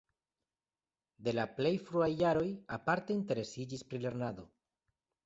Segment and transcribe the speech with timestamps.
[1.27, 2.47] De la plej fruaj jaroj
[2.79, 4.49] aparte interesiĝis pri lernado.